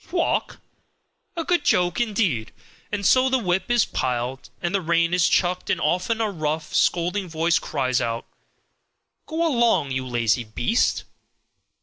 [0.09, 0.59] Walk!
[1.35, 2.51] A good joke indeed!
[2.91, 6.73] And so the whip is plied and the rein is chucked and often a rough,
[6.73, 8.25] scolding voice cries out,
[9.27, 11.03] "Go along, you lazy beast!"